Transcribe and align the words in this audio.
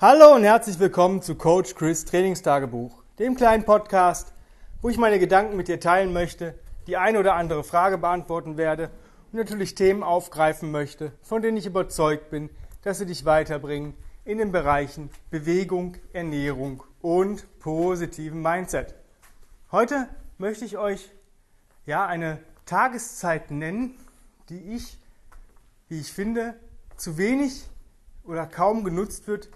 Hallo 0.00 0.32
und 0.32 0.44
herzlich 0.44 0.78
willkommen 0.78 1.22
zu 1.22 1.34
Coach 1.34 1.74
Chris 1.74 2.04
Trainingstagebuch, 2.04 3.02
dem 3.18 3.34
kleinen 3.34 3.64
Podcast, 3.64 4.32
wo 4.80 4.88
ich 4.88 4.96
meine 4.96 5.18
Gedanken 5.18 5.56
mit 5.56 5.66
dir 5.66 5.80
teilen 5.80 6.12
möchte, 6.12 6.54
die 6.86 6.96
eine 6.96 7.18
oder 7.18 7.34
andere 7.34 7.64
Frage 7.64 7.98
beantworten 7.98 8.56
werde 8.56 8.92
und 9.32 9.40
natürlich 9.40 9.74
Themen 9.74 10.04
aufgreifen 10.04 10.70
möchte, 10.70 11.10
von 11.20 11.42
denen 11.42 11.56
ich 11.56 11.66
überzeugt 11.66 12.30
bin, 12.30 12.48
dass 12.82 12.98
sie 12.98 13.06
dich 13.06 13.24
weiterbringen 13.24 13.94
in 14.24 14.38
den 14.38 14.52
Bereichen 14.52 15.10
Bewegung, 15.30 15.96
Ernährung 16.12 16.84
und 17.02 17.58
positiven 17.58 18.40
Mindset. 18.40 18.94
Heute 19.72 20.08
möchte 20.38 20.64
ich 20.64 20.78
euch 20.78 21.10
ja 21.86 22.06
eine 22.06 22.38
Tageszeit 22.66 23.50
nennen, 23.50 23.98
die 24.48 24.76
ich, 24.76 24.96
wie 25.88 25.98
ich 25.98 26.12
finde, 26.12 26.54
zu 26.96 27.18
wenig 27.18 27.64
oder 28.22 28.46
kaum 28.46 28.84
genutzt 28.84 29.26
wird, 29.26 29.48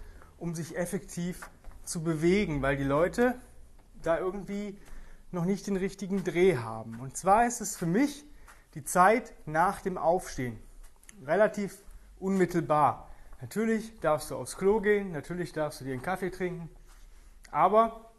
um 0.43 0.53
sich 0.55 0.75
effektiv 0.75 1.49
zu 1.85 2.03
bewegen, 2.03 2.61
weil 2.61 2.75
die 2.75 2.83
Leute 2.83 3.35
da 4.01 4.19
irgendwie 4.19 4.77
noch 5.31 5.45
nicht 5.45 5.67
den 5.67 5.77
richtigen 5.77 6.25
Dreh 6.25 6.57
haben. 6.57 6.99
Und 6.99 7.15
zwar 7.15 7.47
ist 7.47 7.61
es 7.61 7.77
für 7.77 7.85
mich 7.85 8.25
die 8.73 8.83
Zeit 8.83 9.33
nach 9.45 9.79
dem 9.79 9.97
Aufstehen. 9.97 10.59
Relativ 11.25 11.77
unmittelbar. 12.19 13.09
Natürlich 13.39 13.97
darfst 14.01 14.31
du 14.31 14.35
aufs 14.35 14.57
Klo 14.57 14.81
gehen, 14.81 15.13
natürlich 15.13 15.53
darfst 15.53 15.79
du 15.79 15.85
dir 15.85 15.93
einen 15.93 16.01
Kaffee 16.01 16.29
trinken, 16.29 16.69
aber 17.49 18.11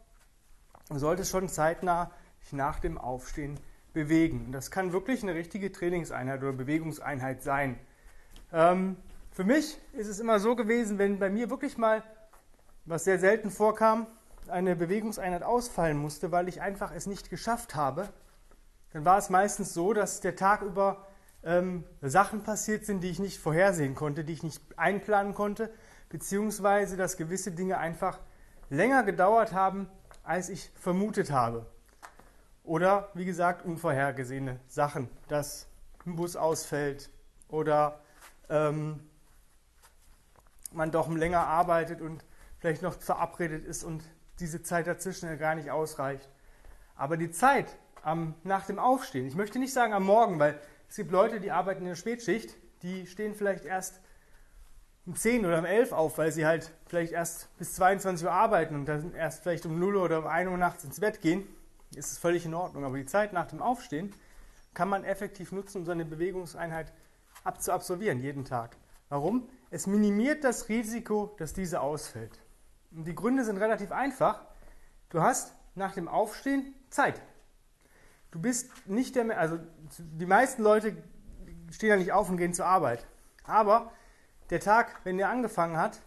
du 0.89 0.97
solltest 0.97 1.29
schon 1.29 1.47
zeitnah 1.47 2.09
dich 2.41 2.53
nach 2.53 2.79
dem 2.79 2.97
Aufstehen 2.97 3.59
bewegen. 3.93 4.47
Und 4.47 4.51
das 4.51 4.71
kann 4.71 4.93
wirklich 4.93 5.21
eine 5.21 5.35
richtige 5.35 5.71
Trainingseinheit 5.71 6.41
oder 6.41 6.53
Bewegungseinheit 6.53 7.43
sein. 7.43 7.77
Ähm, 8.51 8.97
für 9.29 9.43
mich 9.43 9.77
ist 9.93 10.07
es 10.07 10.19
immer 10.19 10.39
so 10.39 10.55
gewesen, 10.55 10.97
wenn 10.97 11.19
bei 11.19 11.29
mir 11.29 11.51
wirklich 11.51 11.77
mal 11.77 12.01
was 12.85 13.03
sehr 13.03 13.19
selten 13.19 13.49
vorkam, 13.51 14.07
eine 14.47 14.75
Bewegungseinheit 14.75 15.43
ausfallen 15.43 15.97
musste, 15.97 16.31
weil 16.31 16.47
ich 16.47 16.61
einfach 16.61 16.91
es 16.93 17.07
nicht 17.07 17.29
geschafft 17.29 17.75
habe, 17.75 18.09
dann 18.93 19.05
war 19.05 19.17
es 19.17 19.29
meistens 19.29 19.73
so, 19.73 19.93
dass 19.93 20.21
der 20.21 20.35
Tag 20.35 20.61
über 20.61 21.05
ähm, 21.43 21.83
Sachen 22.01 22.43
passiert 22.43 22.85
sind, 22.85 23.01
die 23.01 23.09
ich 23.09 23.19
nicht 23.19 23.39
vorhersehen 23.39 23.95
konnte, 23.95 24.23
die 24.23 24.33
ich 24.33 24.43
nicht 24.43 24.61
einplanen 24.77 25.33
konnte, 25.33 25.71
beziehungsweise 26.09 26.95
dass 26.95 27.17
gewisse 27.17 27.51
Dinge 27.51 27.77
einfach 27.77 28.19
länger 28.69 29.03
gedauert 29.03 29.53
haben, 29.53 29.89
als 30.23 30.49
ich 30.49 30.71
vermutet 30.75 31.31
habe. 31.31 31.65
Oder 32.63 33.09
wie 33.13 33.25
gesagt, 33.25 33.65
unvorhergesehene 33.65 34.59
Sachen, 34.67 35.09
dass 35.27 35.67
ein 36.05 36.15
Bus 36.15 36.35
ausfällt 36.35 37.09
oder 37.47 37.99
ähm, 38.49 38.99
man 40.71 40.91
doch 40.91 41.09
länger 41.09 41.45
arbeitet 41.45 42.01
und 42.01 42.23
vielleicht 42.65 42.81
noch 42.81 42.99
verabredet 42.99 43.63
ist 43.63 43.83
und 43.83 44.03
diese 44.39 44.63
Zeit 44.63 44.87
dazwischen 44.87 45.29
ja 45.29 45.35
gar 45.35 45.53
nicht 45.53 45.69
ausreicht. 45.69 46.27
Aber 46.95 47.15
die 47.15 47.29
Zeit 47.29 47.67
am, 48.01 48.33
nach 48.43 48.65
dem 48.65 48.79
Aufstehen, 48.79 49.27
ich 49.27 49.35
möchte 49.35 49.59
nicht 49.59 49.71
sagen 49.71 49.93
am 49.93 50.03
Morgen, 50.03 50.39
weil 50.39 50.59
es 50.89 50.95
gibt 50.95 51.11
Leute, 51.11 51.39
die 51.39 51.51
arbeiten 51.51 51.81
in 51.81 51.89
der 51.89 51.95
Spätschicht, 51.95 52.55
die 52.81 53.05
stehen 53.05 53.35
vielleicht 53.35 53.65
erst 53.65 54.01
um 55.05 55.15
10 55.15 55.45
oder 55.45 55.59
um 55.59 55.65
11 55.65 55.91
auf, 55.91 56.17
weil 56.17 56.31
sie 56.31 56.47
halt 56.47 56.71
vielleicht 56.87 57.11
erst 57.11 57.55
bis 57.59 57.75
22 57.75 58.25
Uhr 58.25 58.31
arbeiten 58.31 58.73
und 58.73 58.85
dann 58.87 59.13
erst 59.13 59.43
vielleicht 59.43 59.67
um 59.67 59.79
0 59.79 59.97
oder 59.97 60.17
um 60.17 60.25
1 60.25 60.49
Uhr 60.49 60.57
nachts 60.57 60.83
ins 60.83 60.99
Bett 60.99 61.21
gehen, 61.21 61.47
ist 61.95 62.13
es 62.13 62.17
völlig 62.17 62.47
in 62.47 62.55
Ordnung. 62.55 62.83
Aber 62.83 62.97
die 62.97 63.05
Zeit 63.05 63.31
nach 63.31 63.45
dem 63.45 63.61
Aufstehen 63.61 64.11
kann 64.73 64.89
man 64.89 65.03
effektiv 65.03 65.51
nutzen, 65.51 65.81
um 65.81 65.85
seine 65.85 66.03
Bewegungseinheit 66.03 66.91
abzuabsolvieren, 67.43 68.19
jeden 68.21 68.43
Tag. 68.43 68.75
Warum? 69.09 69.47
Es 69.69 69.85
minimiert 69.85 70.43
das 70.43 70.67
Risiko, 70.67 71.35
dass 71.37 71.53
diese 71.53 71.81
ausfällt. 71.81 72.39
Die 72.91 73.15
Gründe 73.15 73.43
sind 73.43 73.57
relativ 73.57 73.91
einfach. 73.91 74.41
Du 75.09 75.21
hast 75.21 75.53
nach 75.75 75.93
dem 75.93 76.07
Aufstehen 76.07 76.73
Zeit. 76.89 77.21
Du 78.31 78.39
bist 78.39 78.69
nicht 78.87 79.15
der, 79.15 79.37
also 79.37 79.59
die 79.97 80.25
meisten 80.25 80.61
Leute 80.63 80.97
stehen 81.71 81.89
ja 81.89 81.97
nicht 81.97 82.11
auf 82.11 82.29
und 82.29 82.37
gehen 82.37 82.53
zur 82.53 82.65
Arbeit. 82.65 83.05
Aber 83.43 83.91
der 84.49 84.59
Tag, 84.59 85.01
wenn 85.03 85.17
der 85.17 85.29
angefangen 85.29 85.77
hat, 85.77 86.01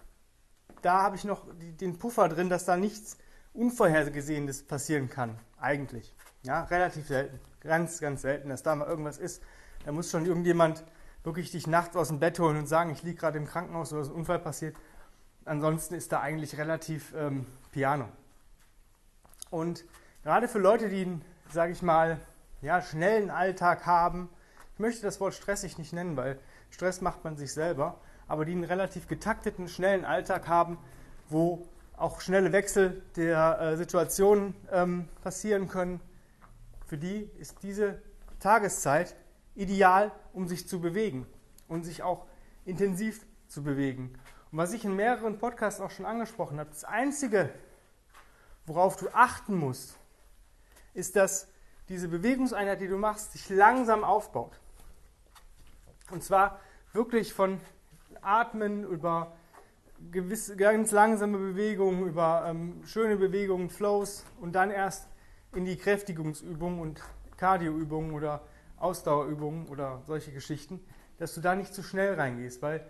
da 0.82 1.02
habe 1.02 1.16
ich 1.16 1.24
noch 1.24 1.46
den 1.58 1.98
Puffer 1.98 2.28
drin, 2.28 2.48
dass 2.48 2.64
da 2.64 2.76
nichts 2.76 3.18
Unvorhergesehenes 3.52 4.62
passieren 4.62 5.08
kann. 5.08 5.38
Eigentlich. 5.58 6.14
Ja, 6.42 6.64
relativ 6.64 7.08
selten. 7.08 7.40
Ganz, 7.60 8.00
ganz 8.00 8.22
selten, 8.22 8.48
dass 8.48 8.62
da 8.62 8.74
mal 8.76 8.86
irgendwas 8.86 9.18
ist. 9.18 9.42
Da 9.84 9.92
muss 9.92 10.10
schon 10.10 10.26
irgendjemand 10.26 10.84
wirklich 11.24 11.50
dich 11.50 11.66
nachts 11.66 11.96
aus 11.96 12.08
dem 12.08 12.20
Bett 12.20 12.38
holen 12.38 12.56
und 12.56 12.66
sagen, 12.66 12.90
ich 12.90 13.02
liege 13.02 13.18
gerade 13.18 13.38
im 13.38 13.46
Krankenhaus 13.46 13.92
oder 13.92 14.02
ist 14.02 14.08
ein 14.08 14.14
Unfall 14.14 14.38
passiert 14.38 14.76
ansonsten 15.48 15.94
ist 15.94 16.12
da 16.12 16.20
eigentlich 16.20 16.58
relativ 16.58 17.14
ähm, 17.16 17.46
Piano. 17.72 18.08
Und 19.50 19.84
gerade 20.22 20.48
für 20.48 20.58
Leute, 20.58 20.88
die 20.88 21.20
sage 21.50 21.72
ich 21.72 21.82
mal, 21.82 22.20
ja, 22.60 22.82
schnellen 22.82 23.30
Alltag 23.30 23.86
haben, 23.86 24.28
ich 24.74 24.80
möchte 24.80 25.02
das 25.02 25.20
Wort 25.20 25.34
stressig 25.34 25.78
nicht 25.78 25.92
nennen, 25.92 26.16
weil 26.16 26.38
Stress 26.70 27.00
macht 27.00 27.24
man 27.24 27.36
sich 27.36 27.52
selber, 27.52 28.00
aber 28.26 28.44
die 28.44 28.52
einen 28.52 28.64
relativ 28.64 29.08
getakteten, 29.08 29.68
schnellen 29.68 30.04
Alltag 30.04 30.48
haben, 30.48 30.78
wo 31.28 31.66
auch 31.96 32.20
schnelle 32.20 32.52
Wechsel 32.52 33.02
der 33.16 33.60
äh, 33.60 33.76
Situationen 33.76 34.54
ähm, 34.70 35.08
passieren 35.22 35.68
können, 35.68 36.00
für 36.86 36.98
die 36.98 37.28
ist 37.38 37.62
diese 37.62 38.00
Tageszeit 38.38 39.16
ideal, 39.54 40.12
um 40.32 40.46
sich 40.46 40.68
zu 40.68 40.80
bewegen 40.80 41.26
und 41.66 41.84
sich 41.84 42.02
auch 42.02 42.26
intensiv 42.64 43.26
zu 43.48 43.62
bewegen. 43.62 44.14
Und 44.50 44.58
was 44.58 44.72
ich 44.72 44.84
in 44.84 44.96
mehreren 44.96 45.38
Podcasts 45.38 45.80
auch 45.80 45.90
schon 45.90 46.06
angesprochen 46.06 46.58
habe, 46.58 46.70
das 46.70 46.84
Einzige, 46.84 47.50
worauf 48.66 48.96
du 48.96 49.08
achten 49.12 49.56
musst, 49.56 49.98
ist, 50.94 51.16
dass 51.16 51.48
diese 51.88 52.08
Bewegungseinheit, 52.08 52.80
die 52.80 52.88
du 52.88 52.96
machst, 52.96 53.32
sich 53.32 53.48
langsam 53.50 54.04
aufbaut. 54.04 54.58
Und 56.10 56.22
zwar 56.22 56.60
wirklich 56.92 57.34
von 57.34 57.60
Atmen 58.22 58.84
über 58.84 59.36
gewisse, 60.10 60.56
ganz 60.56 60.92
langsame 60.92 61.38
Bewegungen, 61.38 62.06
über 62.06 62.44
ähm, 62.46 62.82
schöne 62.86 63.16
Bewegungen, 63.16 63.68
Flows 63.68 64.24
und 64.40 64.52
dann 64.52 64.70
erst 64.70 65.08
in 65.54 65.64
die 65.64 65.76
Kräftigungsübungen 65.76 66.80
und 66.80 67.02
Cardioübungen 67.36 68.12
oder 68.12 68.42
Ausdauerübungen 68.78 69.68
oder 69.68 70.02
solche 70.06 70.32
Geschichten, 70.32 70.80
dass 71.18 71.34
du 71.34 71.40
da 71.40 71.54
nicht 71.54 71.74
zu 71.74 71.82
schnell 71.82 72.14
reingehst, 72.14 72.62
weil 72.62 72.86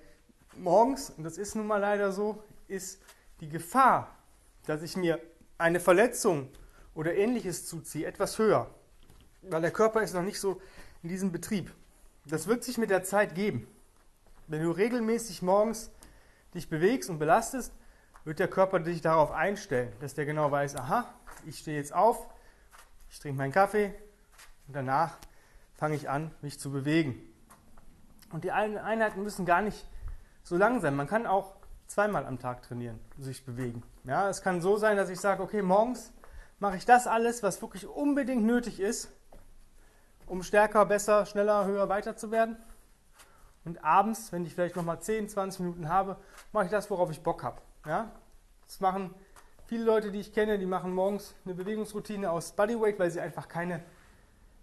morgens, 0.61 1.11
und 1.11 1.25
das 1.25 1.39
ist 1.39 1.55
nun 1.55 1.67
mal 1.67 1.79
leider 1.79 2.13
so, 2.13 2.43
ist 2.67 3.01
die 3.41 3.49
Gefahr, 3.49 4.15
dass 4.67 4.83
ich 4.83 4.97
mir 4.97 5.21
eine 5.57 5.81
Verletzung 5.81 6.51
oder 6.95 7.15
ähnliches 7.15 7.67
zuziehe, 7.67 8.07
etwas 8.07 8.39
höher. 8.39 8.69
Weil 9.43 9.63
der 9.63 9.71
Körper 9.71 10.03
ist 10.03 10.15
noch 10.15 10.23
nicht 10.23 10.41
so 10.41 10.61
in 11.03 11.09
diesem 11.09 11.33
Betrieb. 11.33 11.73
Das 12.27 12.47
wird 12.47 12.65
sich 12.65 12.79
mit 12.79 12.91
der 12.91 13.05
Zeit 13.05 13.35
geben. 13.35 13.67
Wenn 14.47 14.63
du 14.63 14.71
regelmäßig 14.71 15.43
morgens 15.43 15.91
dich 16.55 16.69
bewegst 16.69 17.09
und 17.11 17.19
belastest, 17.19 17.73
wird 18.25 18.39
der 18.39 18.49
Körper 18.49 18.81
dich 18.81 19.01
darauf 19.01 19.31
einstellen, 19.31 19.93
dass 20.01 20.15
der 20.15 20.27
genau 20.27 20.51
weiß, 20.51 20.77
aha, 20.77 21.13
ich 21.47 21.59
stehe 21.59 21.79
jetzt 21.79 21.95
auf, 21.95 22.29
ich 23.11 23.19
trinke 23.19 23.39
meinen 23.39 23.53
Kaffee 23.53 23.95
und 24.67 24.75
danach 24.75 25.17
fange 25.75 25.95
ich 25.95 26.11
an, 26.11 26.35
mich 26.43 26.59
zu 26.59 26.71
bewegen. 26.71 27.21
Und 28.31 28.45
die 28.45 28.53
Einheiten 28.53 29.23
müssen 29.23 29.47
gar 29.47 29.63
nicht 29.63 29.87
so 30.49 30.57
langsam. 30.57 30.97
Man 30.97 31.07
kann 31.07 31.27
auch 31.27 31.55
zweimal 31.87 32.27
am 32.27 32.39
Tag 32.39 32.63
trainieren, 32.63 32.99
sich 33.19 33.45
bewegen. 33.45 33.83
Ja, 34.05 34.29
es 34.29 34.43
kann 34.43 34.61
so 34.61 34.77
sein, 34.77 34.97
dass 34.97 35.11
ich 35.11 35.21
sage, 35.21 35.43
okay, 35.43 35.63
morgens 35.63 36.13
mache 36.59 36.77
ich 36.77 36.87
das 36.87 37.07
alles, 37.07 37.43
was 37.43 37.61
wirklich 37.61 37.87
unbedingt 37.87 38.45
nötig 38.45 38.81
ist, 38.81 39.11
um 40.27 40.43
stärker, 40.43 40.85
besser, 40.87 41.27
schneller, 41.27 41.67
höher, 41.67 41.89
weiter 41.89 42.17
zu 42.17 42.31
werden. 42.31 42.57
Und 43.65 43.85
abends, 43.85 44.33
wenn 44.33 44.45
ich 44.47 44.55
vielleicht 44.55 44.77
nochmal 44.77 45.01
10, 45.01 45.29
20 45.29 45.61
Minuten 45.61 45.89
habe, 45.89 46.17
mache 46.53 46.65
ich 46.65 46.71
das, 46.71 46.91
worauf 46.91 47.11
ich 47.11 47.23
Bock 47.23 47.43
habe. 47.43 47.61
Ja? 47.87 48.11
Das 48.67 48.81
machen 48.81 49.15
viele 49.67 49.85
Leute, 49.85 50.11
die 50.11 50.21
ich 50.21 50.33
kenne, 50.33 50.59
die 50.59 50.67
machen 50.67 50.95
morgens 50.95 51.35
eine 51.45 51.55
Bewegungsroutine 51.55 52.31
aus 52.31 52.53
Bodyweight, 52.53 52.99
weil 52.99 53.11
sie 53.11 53.21
einfach 53.21 53.49
keine 53.49 53.83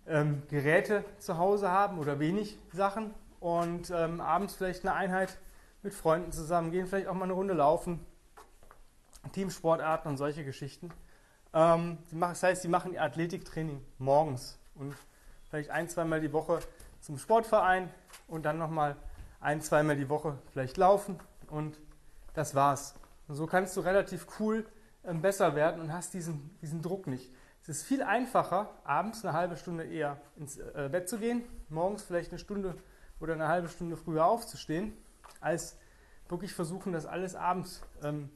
ähm, 0.07 0.41
Geräte 0.49 1.05
zu 1.19 1.37
Hause 1.37 1.69
haben 1.69 1.99
oder 1.99 2.19
wenig 2.19 2.57
Sachen. 2.71 3.13
Und 3.39 3.91
ähm, 3.91 4.21
abends 4.21 4.55
vielleicht 4.55 4.83
eine 4.83 4.95
Einheit 4.95 5.37
mit 5.85 5.93
Freunden 5.93 6.31
zusammen, 6.31 6.71
gehen 6.71 6.87
vielleicht 6.87 7.07
auch 7.07 7.13
mal 7.13 7.25
eine 7.25 7.33
Runde 7.33 7.53
laufen, 7.53 8.03
Teamsportarten 9.31 10.09
und 10.09 10.17
solche 10.17 10.43
Geschichten. 10.43 10.89
Ähm, 11.53 11.99
das 12.11 12.41
heißt, 12.41 12.63
sie 12.63 12.67
machen 12.67 12.91
ihr 12.91 13.03
Athletiktraining 13.03 13.79
morgens 13.99 14.57
und 14.73 14.95
vielleicht 15.47 15.69
ein, 15.69 15.87
zweimal 15.87 16.19
die 16.21 16.33
Woche 16.33 16.59
zum 17.01 17.19
Sportverein 17.19 17.91
und 18.27 18.47
dann 18.47 18.57
nochmal 18.57 18.95
ein, 19.39 19.61
zweimal 19.61 19.95
die 19.95 20.09
Woche 20.09 20.39
vielleicht 20.51 20.77
laufen 20.77 21.19
und 21.49 21.79
das 22.33 22.55
war's. 22.55 22.95
Und 23.27 23.35
so 23.35 23.45
kannst 23.45 23.77
du 23.77 23.81
relativ 23.81 24.25
cool 24.39 24.65
ähm, 25.03 25.21
besser 25.21 25.55
werden 25.55 25.79
und 25.81 25.93
hast 25.93 26.15
diesen, 26.15 26.57
diesen 26.63 26.81
Druck 26.81 27.05
nicht. 27.05 27.31
Es 27.61 27.69
ist 27.69 27.83
viel 27.83 28.01
einfacher, 28.01 28.71
abends 28.83 29.23
eine 29.23 29.37
halbe 29.37 29.55
Stunde 29.55 29.83
eher 29.83 30.17
ins 30.35 30.57
äh, 30.57 30.89
Bett 30.91 31.07
zu 31.07 31.19
gehen, 31.19 31.43
morgens 31.69 32.01
vielleicht 32.01 32.31
eine 32.31 32.39
Stunde 32.39 32.75
oder 33.19 33.33
eine 33.33 33.47
halbe 33.47 33.69
Stunde 33.69 33.97
früher 33.97 34.25
aufzustehen 34.25 34.93
als 35.41 35.77
wirklich 36.29 36.53
versuchen, 36.53 36.93
das 36.93 37.05
alles 37.05 37.35
abends 37.35 37.81
ähm, 38.03 38.29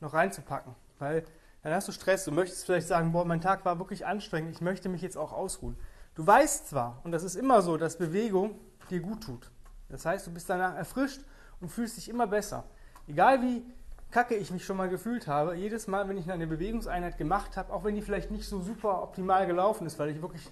noch 0.00 0.14
reinzupacken. 0.14 0.74
Weil 0.98 1.24
dann 1.62 1.72
hast 1.72 1.88
du 1.88 1.92
Stress. 1.92 2.24
Du 2.24 2.32
möchtest 2.32 2.66
vielleicht 2.66 2.88
sagen, 2.88 3.12
boah, 3.12 3.24
mein 3.24 3.40
Tag 3.40 3.64
war 3.64 3.78
wirklich 3.78 4.06
anstrengend, 4.06 4.52
ich 4.52 4.60
möchte 4.60 4.88
mich 4.88 5.02
jetzt 5.02 5.16
auch 5.16 5.32
ausruhen. 5.32 5.76
Du 6.14 6.26
weißt 6.26 6.68
zwar, 6.68 7.00
und 7.04 7.12
das 7.12 7.22
ist 7.22 7.36
immer 7.36 7.62
so, 7.62 7.76
dass 7.76 7.96
Bewegung 7.96 8.58
dir 8.90 9.00
gut 9.00 9.22
tut. 9.24 9.50
Das 9.88 10.04
heißt, 10.04 10.26
du 10.26 10.30
bist 10.32 10.50
danach 10.50 10.74
erfrischt 10.74 11.22
und 11.60 11.70
fühlst 11.70 11.96
dich 11.96 12.08
immer 12.08 12.26
besser. 12.26 12.64
Egal 13.06 13.42
wie 13.42 13.64
kacke 14.10 14.34
ich 14.34 14.50
mich 14.50 14.64
schon 14.64 14.76
mal 14.76 14.90
gefühlt 14.90 15.26
habe, 15.26 15.54
jedes 15.54 15.86
Mal, 15.86 16.08
wenn 16.08 16.18
ich 16.18 16.30
eine 16.30 16.46
Bewegungseinheit 16.46 17.16
gemacht 17.16 17.56
habe, 17.56 17.72
auch 17.72 17.82
wenn 17.84 17.94
die 17.94 18.02
vielleicht 18.02 18.30
nicht 18.30 18.46
so 18.46 18.60
super 18.60 19.02
optimal 19.02 19.46
gelaufen 19.46 19.86
ist, 19.86 19.98
weil 19.98 20.10
ich 20.10 20.20
wirklich 20.20 20.50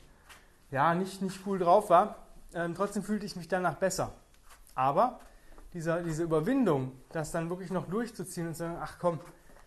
ja, 0.71 0.95
nicht, 0.95 1.21
nicht 1.21 1.41
cool 1.47 1.59
drauf 1.59 1.91
war, 1.91 2.17
ähm, 2.55 2.75
trotzdem 2.75 3.03
fühlte 3.03 3.27
ich 3.27 3.37
mich 3.37 3.49
danach 3.49 3.75
besser. 3.75 4.13
Aber 4.75 5.21
dieser, 5.73 6.03
diese 6.03 6.25
Überwindung, 6.25 6.93
das 7.13 7.31
dann 7.31 7.49
wirklich 7.49 7.71
noch 7.71 7.87
durchzuziehen 7.87 8.49
und 8.49 8.55
zu 8.55 8.61
sagen, 8.61 8.79
ach 8.81 8.99
komm, 8.99 9.21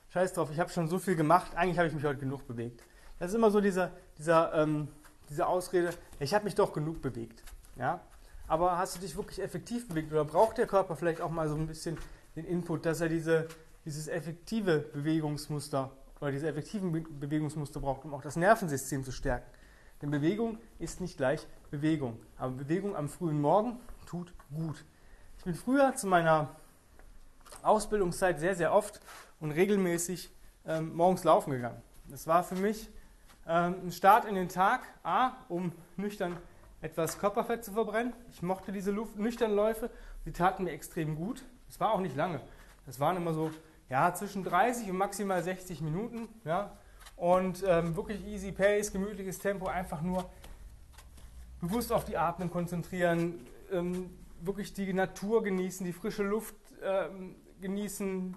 scheiß 0.09 0.33
drauf, 0.33 0.50
ich 0.51 0.59
habe 0.59 0.69
schon 0.69 0.88
so 0.88 1.00
viel 1.00 1.15
gemacht, 1.15 1.55
eigentlich 1.55 1.77
habe 1.77 1.88
ich 1.88 1.94
mich 1.94 2.03
heute 2.03 2.19
genug 2.19 2.47
bewegt. 2.47 2.83
Das 3.19 3.29
ist 3.29 3.35
immer 3.35 3.51
so 3.51 3.61
dieser, 3.61 3.91
dieser, 4.17 4.53
ähm, 4.53 4.88
diese 5.29 5.47
Ausrede, 5.47 5.91
ich 6.19 6.33
habe 6.33 6.44
mich 6.45 6.55
doch 6.55 6.73
genug 6.73 7.01
bewegt. 7.01 7.44
Ja? 7.75 8.01
Aber 8.47 8.77
hast 8.77 8.95
du 8.95 9.00
dich 9.00 9.15
wirklich 9.15 9.41
effektiv 9.41 9.88
bewegt 9.88 10.11
oder 10.11 10.25
braucht 10.25 10.57
der 10.57 10.67
Körper 10.67 10.95
vielleicht 10.95 11.21
auch 11.21 11.31
mal 11.31 11.47
so 11.47 11.55
ein 11.55 11.67
bisschen 11.67 11.97
den 12.35 12.45
Input, 12.45 12.85
dass 12.85 13.01
er 13.01 13.09
diese, 13.09 13.47
dieses 13.85 14.07
effektive 14.07 14.79
Bewegungsmuster 14.79 15.91
oder 16.19 16.31
diese 16.31 16.47
effektiven 16.47 16.91
Be 16.91 17.01
Bewegungsmuster 17.01 17.79
braucht, 17.79 18.05
um 18.05 18.13
auch 18.13 18.21
das 18.21 18.35
Nervensystem 18.35 19.03
zu 19.03 19.11
stärken? 19.11 19.50
Denn 20.01 20.11
Bewegung 20.11 20.57
ist 20.79 21.00
nicht 21.00 21.17
gleich 21.17 21.47
Bewegung. 21.71 22.19
Aber 22.38 22.51
Bewegung 22.51 22.95
am 22.95 23.07
frühen 23.07 23.39
Morgen 23.39 23.79
tut 24.05 24.33
gut. 24.53 24.83
Ich 25.43 25.45
bin 25.45 25.55
früher 25.55 25.93
zu 25.93 26.07
meiner 26.07 26.55
Ausbildungszeit 27.63 28.39
sehr, 28.39 28.55
sehr 28.55 28.73
oft 28.73 29.01
und 29.41 29.51
regelmäßig 29.51 30.31
ähm, 30.65 30.95
morgens 30.95 31.25
laufen 31.25 31.51
gegangen. 31.51 31.81
Das 32.07 32.27
war 32.27 32.45
für 32.45 32.55
mich 32.55 32.89
ähm, 33.45 33.75
ein 33.83 33.91
Start 33.91 34.23
in 34.23 34.35
den 34.35 34.47
Tag, 34.47 34.83
A, 35.03 35.33
um 35.49 35.73
nüchtern 35.97 36.37
etwas 36.81 37.19
Körperfett 37.19 37.65
zu 37.65 37.73
verbrennen. 37.73 38.13
Ich 38.31 38.41
mochte 38.41 38.71
diese 38.71 38.91
Luft, 38.91 39.17
nüchternen 39.17 39.57
Läufe, 39.57 39.89
sie 40.23 40.31
taten 40.31 40.63
mir 40.63 40.71
extrem 40.71 41.17
gut. 41.17 41.43
Es 41.67 41.77
war 41.77 41.91
auch 41.91 41.99
nicht 41.99 42.15
lange. 42.15 42.39
Das 42.85 43.01
waren 43.01 43.17
immer 43.17 43.33
so 43.33 43.51
ja, 43.89 44.13
zwischen 44.13 44.45
30 44.45 44.89
und 44.91 44.95
maximal 44.95 45.43
60 45.43 45.81
Minuten. 45.81 46.29
Ja 46.45 46.71
und 47.17 47.65
ähm, 47.67 47.97
wirklich 47.97 48.25
easy 48.25 48.53
pace, 48.53 48.93
gemütliches 48.93 49.39
Tempo, 49.39 49.67
einfach 49.67 50.01
nur 50.01 50.23
bewusst 51.59 51.91
auf 51.91 52.05
die 52.05 52.17
Atmung 52.17 52.49
konzentrieren, 52.49 53.45
ähm, 53.73 54.09
wirklich 54.45 54.73
die 54.73 54.93
Natur 54.93 55.43
genießen, 55.43 55.85
die 55.85 55.93
frische 55.93 56.23
Luft 56.23 56.55
ähm, 56.83 57.35
genießen, 57.61 58.35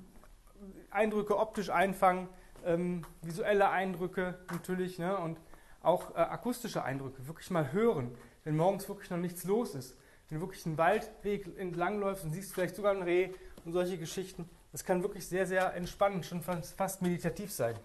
Eindrücke 0.91 1.39
optisch 1.39 1.71
einfangen, 1.71 2.29
ähm, 2.65 3.05
visuelle 3.23 3.71
Eindrücke 3.71 4.39
natürlich 4.51 4.99
ne, 4.99 5.17
und 5.19 5.39
auch 5.83 6.11
äh, 6.13 6.19
akustische 6.19 6.83
Eindrücke, 6.83 7.27
wirklich 7.27 7.51
mal 7.51 7.73
hören, 7.73 8.17
wenn 8.45 8.57
morgens 8.57 8.89
wirklich 8.89 9.11
noch 9.11 9.19
nichts 9.19 9.45
los 9.45 9.75
ist. 9.75 9.97
Wenn 10.29 10.39
du 10.39 10.47
wirklich 10.47 10.67
einen 10.67 10.79
Waldweg 10.79 11.57
entlangläufst 11.59 12.25
und 12.25 12.33
siehst 12.33 12.53
vielleicht 12.53 12.75
sogar 12.75 12.93
ein 12.93 13.03
Reh 13.03 13.31
und 13.65 13.73
solche 13.73 13.99
Geschichten, 13.99 14.49
das 14.73 14.85
kann 14.85 15.03
wirklich 15.03 15.27
sehr, 15.27 15.47
sehr 15.47 15.75
entspannend, 15.75 16.27
schon 16.27 16.43
fast, 16.43 16.77
fast 16.77 17.03
meditativ 17.03 17.53
sein. 17.53 17.77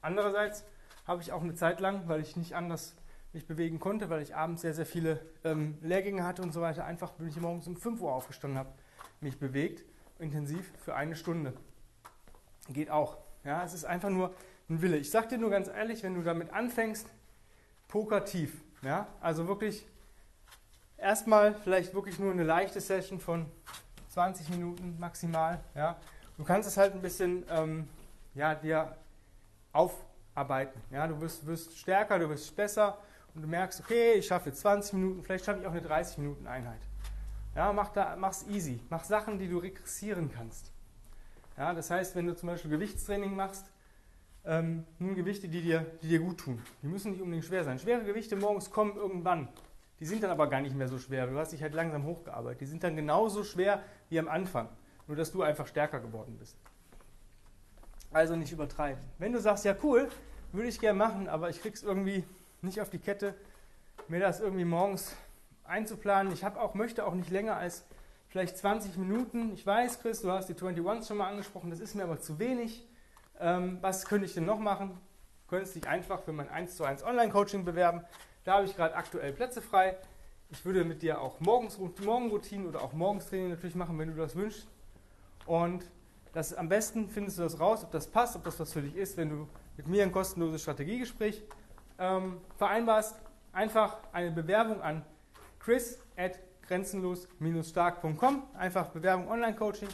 Andererseits 0.00 0.64
habe 1.06 1.20
ich 1.20 1.32
auch 1.32 1.42
eine 1.42 1.54
Zeit 1.54 1.80
lang, 1.80 2.08
weil 2.08 2.20
ich 2.20 2.36
nicht 2.36 2.54
anders 2.54 2.96
mich 3.32 3.46
bewegen 3.46 3.80
konnte, 3.80 4.10
weil 4.10 4.22
ich 4.22 4.34
abends 4.34 4.62
sehr, 4.62 4.74
sehr 4.74 4.86
viele 4.86 5.20
ähm, 5.44 5.78
Lehrgänge 5.80 6.24
hatte 6.24 6.42
und 6.42 6.52
so 6.52 6.60
weiter, 6.60 6.84
einfach 6.84 7.12
bin 7.12 7.28
ich 7.28 7.36
morgens 7.40 7.66
um 7.66 7.76
5 7.76 8.00
Uhr 8.00 8.12
aufgestanden 8.12 8.58
habe, 8.58 8.70
mich 9.20 9.38
bewegt, 9.38 9.84
intensiv 10.18 10.70
für 10.84 10.94
eine 10.94 11.16
Stunde. 11.16 11.54
Geht 12.68 12.90
auch. 12.90 13.18
Ja, 13.44 13.64
es 13.64 13.74
ist 13.74 13.84
einfach 13.84 14.10
nur 14.10 14.34
ein 14.68 14.82
Wille. 14.82 14.96
Ich 14.96 15.10
sage 15.10 15.28
dir 15.28 15.38
nur 15.38 15.50
ganz 15.50 15.68
ehrlich, 15.68 16.02
wenn 16.02 16.14
du 16.14 16.22
damit 16.22 16.52
anfängst, 16.52 17.06
poker 17.88 18.24
tief. 18.24 18.62
Ja, 18.82 19.06
also 19.20 19.48
wirklich 19.48 19.86
erstmal 20.96 21.54
vielleicht 21.54 21.94
wirklich 21.94 22.18
nur 22.18 22.32
eine 22.32 22.44
leichte 22.44 22.80
Session 22.80 23.20
von 23.20 23.46
20 24.10 24.50
Minuten 24.50 24.96
maximal. 24.98 25.60
Ja, 25.74 25.96
du 26.36 26.44
kannst 26.44 26.68
es 26.68 26.76
halt 26.76 26.94
ein 26.94 27.02
bisschen 27.02 27.44
ähm, 27.50 27.88
ja, 28.34 28.54
dir 28.54 28.96
aufarbeiten. 29.72 30.80
Ja, 30.90 31.06
du 31.06 31.20
wirst, 31.20 31.46
wirst 31.46 31.78
stärker, 31.78 32.18
du 32.18 32.28
wirst 32.28 32.54
besser 32.54 32.98
und 33.34 33.42
du 33.42 33.48
merkst, 33.48 33.80
okay, 33.80 34.14
ich 34.14 34.26
schaffe 34.26 34.50
jetzt 34.50 34.60
20 34.60 34.94
Minuten, 34.94 35.22
vielleicht 35.22 35.44
schaffe 35.44 35.60
ich 35.60 35.66
auch 35.66 35.72
eine 35.72 35.82
30 35.82 36.18
Minuten 36.18 36.46
Einheit. 36.46 36.80
Ja, 37.54 37.72
mach 37.72 37.90
da, 37.90 38.16
mach's 38.16 38.46
easy. 38.48 38.80
Mach 38.88 39.04
Sachen, 39.04 39.38
die 39.38 39.48
du 39.48 39.58
regressieren 39.58 40.30
kannst. 40.34 40.72
Ja, 41.56 41.74
das 41.74 41.90
heißt, 41.90 42.16
wenn 42.16 42.26
du 42.26 42.34
zum 42.34 42.48
Beispiel 42.48 42.70
Gewichtstraining 42.70 43.36
machst, 43.36 43.70
ähm, 44.44 44.84
nimm 44.98 45.14
Gewichte, 45.14 45.48
die 45.48 45.60
dir, 45.60 45.86
die 46.02 46.08
dir 46.08 46.20
gut 46.20 46.38
tun. 46.38 46.62
Die 46.82 46.86
müssen 46.86 47.12
nicht 47.12 47.20
unbedingt 47.20 47.44
schwer 47.44 47.62
sein. 47.64 47.78
Schwere 47.78 48.02
Gewichte 48.04 48.36
morgens 48.36 48.70
kommen 48.70 48.96
irgendwann. 48.96 49.48
Die 50.00 50.06
sind 50.06 50.22
dann 50.22 50.30
aber 50.30 50.48
gar 50.48 50.60
nicht 50.60 50.74
mehr 50.74 50.88
so 50.88 50.98
schwer. 50.98 51.26
Du 51.26 51.38
hast 51.38 51.52
dich 51.52 51.62
halt 51.62 51.74
langsam 51.74 52.04
hochgearbeitet. 52.04 52.62
Die 52.62 52.66
sind 52.66 52.82
dann 52.82 52.96
genauso 52.96 53.44
schwer 53.44 53.82
wie 54.08 54.18
am 54.18 54.28
Anfang. 54.28 54.68
Nur 55.06 55.16
dass 55.16 55.30
du 55.30 55.42
einfach 55.42 55.66
stärker 55.66 56.00
geworden 56.00 56.36
bist. 56.38 56.56
Also 58.12 58.34
nicht 58.34 58.52
übertreiben. 58.52 59.02
Wenn 59.18 59.32
du 59.32 59.40
sagst, 59.40 59.64
ja 59.64 59.76
cool, 59.82 60.08
würde 60.52 60.68
ich 60.68 60.80
gerne 60.80 60.98
machen, 60.98 61.28
aber 61.28 61.50
ich 61.50 61.60
krieg's 61.60 61.82
irgendwie 61.82 62.24
nicht 62.62 62.80
auf 62.80 62.90
die 62.90 62.98
Kette, 62.98 63.34
mir 64.08 64.20
das 64.20 64.40
irgendwie 64.40 64.64
morgens 64.64 65.14
einzuplanen. 65.64 66.32
Ich 66.32 66.44
habe 66.44 66.60
auch, 66.60 66.74
möchte 66.74 67.04
auch 67.04 67.14
nicht 67.14 67.30
länger 67.30 67.56
als 67.56 67.84
vielleicht 68.28 68.56
20 68.56 68.96
Minuten. 68.96 69.52
Ich 69.52 69.66
weiß, 69.66 70.00
Chris, 70.00 70.22
du 70.22 70.30
hast 70.30 70.48
die 70.48 70.54
21 70.54 71.06
schon 71.06 71.16
mal 71.16 71.28
angesprochen, 71.28 71.70
das 71.70 71.80
ist 71.80 71.94
mir 71.94 72.04
aber 72.04 72.20
zu 72.20 72.38
wenig. 72.38 72.86
Ähm, 73.40 73.78
was 73.80 74.06
könnte 74.06 74.26
ich 74.26 74.34
denn 74.34 74.44
noch 74.44 74.58
machen? 74.58 74.90
Du 75.42 75.56
könntest 75.56 75.74
dich 75.74 75.88
einfach 75.88 76.22
für 76.22 76.32
mein 76.32 76.48
1 76.48 76.76
zu 76.76 76.84
1 76.84 77.02
Online-Coaching 77.02 77.64
bewerben. 77.64 78.02
Da 78.44 78.54
habe 78.54 78.64
ich 78.64 78.76
gerade 78.76 78.94
aktuell 78.94 79.32
Plätze 79.32 79.60
frei. 79.60 79.96
Ich 80.50 80.64
würde 80.64 80.84
mit 80.84 81.02
dir 81.02 81.20
auch 81.20 81.40
morgens 81.40 81.78
Morgenroutinen 81.78 82.66
oder 82.68 82.82
auch 82.82 82.92
Morgenstraining 82.92 83.50
natürlich 83.50 83.74
machen, 83.74 83.98
wenn 83.98 84.08
du 84.08 84.14
das 84.14 84.36
wünschst. 84.36 84.68
Und 85.46 85.84
das, 86.32 86.54
am 86.54 86.68
besten 86.68 87.08
findest 87.08 87.38
du 87.38 87.42
das 87.42 87.58
raus, 87.58 87.82
ob 87.84 87.90
das 87.90 88.06
passt, 88.06 88.36
ob 88.36 88.44
das 88.44 88.58
was 88.60 88.72
für 88.72 88.82
dich 88.82 88.96
ist, 88.96 89.16
wenn 89.16 89.30
du 89.30 89.48
mit 89.76 89.88
mir 89.88 90.02
ein 90.02 90.12
kostenloses 90.12 90.62
Strategiegespräch 90.62 91.42
ähm, 91.98 92.40
vereinbarst. 92.56 93.16
Einfach 93.52 93.98
eine 94.12 94.30
Bewerbung 94.30 94.80
an 94.80 95.04
chris 95.58 95.98
at 96.16 96.38
grenzenlos-stark.com. 96.66 98.42
Einfach 98.54 98.88
Bewerbung 98.88 99.28
Online-Coaching. 99.28 99.88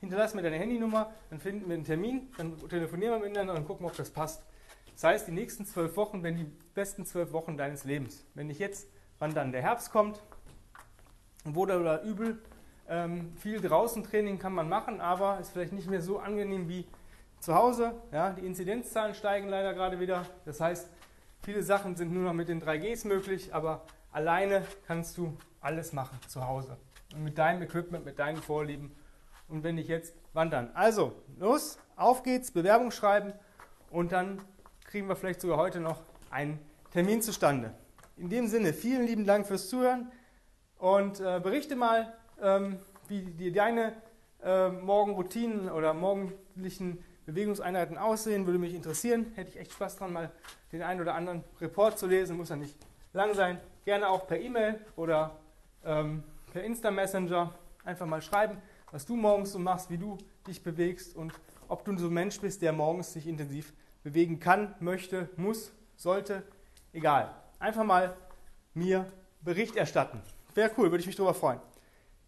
Hinterlass 0.00 0.34
mir 0.34 0.42
deine 0.42 0.56
Handynummer, 0.56 1.12
dann 1.30 1.38
finden 1.38 1.68
wir 1.68 1.74
einen 1.74 1.84
Termin, 1.84 2.28
dann 2.36 2.58
telefonieren 2.68 3.14
wir 3.14 3.28
miteinander 3.28 3.54
und 3.54 3.66
gucken, 3.68 3.86
ob 3.86 3.94
das 3.94 4.10
passt. 4.10 4.42
Das 4.94 5.04
heißt, 5.04 5.28
die 5.28 5.32
nächsten 5.32 5.64
zwölf 5.64 5.96
Wochen 5.96 6.24
werden 6.24 6.38
die 6.38 6.50
besten 6.74 7.06
zwölf 7.06 7.32
Wochen 7.32 7.56
deines 7.56 7.84
Lebens. 7.84 8.24
Wenn 8.34 8.48
nicht 8.48 8.58
jetzt, 8.58 8.88
wann 9.20 9.32
dann 9.32 9.52
der 9.52 9.62
Herbst 9.62 9.92
kommt, 9.92 10.20
wohl 11.44 11.70
oder 11.70 12.02
übel, 12.02 12.42
ähm, 12.88 13.32
viel 13.36 13.60
draußen 13.60 14.02
Training 14.02 14.40
kann 14.40 14.52
man 14.52 14.68
machen, 14.68 15.00
aber 15.00 15.38
ist 15.38 15.50
vielleicht 15.50 15.72
nicht 15.72 15.88
mehr 15.88 16.02
so 16.02 16.18
angenehm 16.18 16.68
wie 16.68 16.84
zu 17.38 17.54
Hause. 17.54 17.94
Ja, 18.10 18.30
die 18.30 18.44
Inzidenzzahlen 18.44 19.14
steigen 19.14 19.48
leider 19.48 19.72
gerade 19.72 20.00
wieder. 20.00 20.26
Das 20.44 20.60
heißt, 20.60 20.90
viele 21.42 21.62
Sachen 21.62 21.96
sind 21.96 22.12
nur 22.12 22.24
noch 22.24 22.32
mit 22.32 22.48
den 22.48 22.62
3Gs 22.62 23.06
möglich, 23.06 23.54
aber 23.54 23.84
alleine 24.10 24.64
kannst 24.86 25.18
du 25.18 25.36
alles 25.60 25.92
machen 25.92 26.18
zu 26.28 26.46
Hause. 26.46 26.76
Mit 27.16 27.38
deinem 27.38 27.62
Equipment, 27.62 28.04
mit 28.04 28.18
deinen 28.18 28.38
Vorlieben. 28.38 28.94
Und 29.48 29.64
wenn 29.64 29.74
nicht 29.74 29.88
jetzt, 29.88 30.14
wann 30.32 30.50
dann? 30.50 30.70
Also, 30.74 31.12
los, 31.38 31.78
auf 31.96 32.22
geht's, 32.22 32.50
Bewerbung 32.50 32.90
schreiben 32.90 33.32
und 33.90 34.12
dann 34.12 34.40
kriegen 34.84 35.08
wir 35.08 35.16
vielleicht 35.16 35.40
sogar 35.40 35.58
heute 35.58 35.80
noch 35.80 36.00
einen 36.30 36.58
Termin 36.90 37.22
zustande. 37.22 37.74
In 38.16 38.28
dem 38.28 38.46
Sinne, 38.46 38.72
vielen 38.72 39.06
lieben 39.06 39.24
Dank 39.24 39.46
fürs 39.46 39.68
Zuhören 39.68 40.10
und 40.78 41.20
äh, 41.20 41.40
berichte 41.42 41.76
mal, 41.76 42.12
ähm, 42.40 42.78
wie 43.08 43.22
die, 43.22 43.52
deine 43.52 43.94
äh, 44.42 44.68
Morgenroutinen 44.68 45.70
oder 45.70 45.92
morgendlichen 45.94 47.04
Bewegungseinheiten 47.26 47.98
aussehen, 47.98 48.46
würde 48.46 48.58
mich 48.58 48.74
interessieren. 48.74 49.32
Hätte 49.34 49.50
ich 49.50 49.58
echt 49.58 49.72
Spaß 49.72 49.96
dran, 49.96 50.12
mal 50.12 50.30
den 50.72 50.82
einen 50.82 51.00
oder 51.00 51.14
anderen 51.14 51.44
Report 51.60 51.98
zu 51.98 52.06
lesen. 52.06 52.36
Muss 52.36 52.48
ja 52.48 52.56
nicht 52.56 52.76
lang 53.12 53.34
sein. 53.34 53.60
Gerne 53.84 54.08
auch 54.08 54.26
per 54.26 54.40
E-Mail 54.40 54.80
oder 54.96 55.38
ähm, 55.84 56.22
per 56.52 56.64
Insta-Messenger 56.64 57.52
einfach 57.84 58.06
mal 58.06 58.22
schreiben, 58.22 58.58
was 58.90 59.06
du 59.06 59.16
morgens 59.16 59.52
so 59.52 59.58
machst, 59.58 59.90
wie 59.90 59.98
du 59.98 60.18
dich 60.46 60.62
bewegst 60.62 61.16
und 61.16 61.32
ob 61.68 61.84
du 61.84 61.96
so 61.96 62.08
ein 62.08 62.12
Mensch 62.12 62.40
bist, 62.40 62.62
der 62.62 62.72
morgens 62.72 63.12
sich 63.12 63.26
intensiv 63.26 63.72
bewegen 64.02 64.40
kann, 64.40 64.74
möchte, 64.80 65.30
muss, 65.36 65.72
sollte, 65.96 66.42
egal. 66.92 67.34
Einfach 67.58 67.84
mal 67.84 68.16
mir 68.74 69.06
Bericht 69.40 69.76
erstatten. 69.76 70.20
Wäre 70.54 70.70
cool, 70.76 70.90
würde 70.90 71.00
ich 71.00 71.06
mich 71.06 71.16
darüber 71.16 71.34
freuen. 71.34 71.60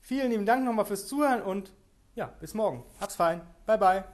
Vielen 0.01 0.31
lieben 0.31 0.47
Dank 0.47 0.65
nochmal 0.65 0.85
fürs 0.85 1.07
Zuhören 1.07 1.43
und 1.43 1.73
ja, 2.15 2.27
bis 2.41 2.55
morgen. 2.55 2.85
Hab's 3.01 3.17
fein. 3.17 3.41
Bye, 3.67 3.79
bye. 3.79 4.14